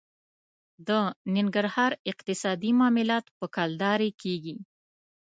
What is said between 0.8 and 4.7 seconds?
د ننګرهار اقتصادي معاملات په کلدارې کېږي.